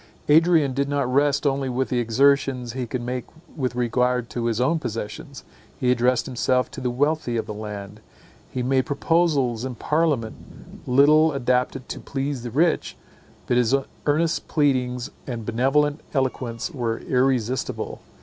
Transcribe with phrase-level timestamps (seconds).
[0.29, 4.59] Adrian did not rest only with the exertions he could make with regard to his
[4.59, 5.43] own possessions.
[5.79, 8.01] He addressed himself to the wealthy of the land;
[8.49, 12.97] he made proposals in parliament little adapted to please the rich;
[13.45, 13.75] but his
[14.07, 18.01] earnest pleadings and benevolent eloquence were irresistible.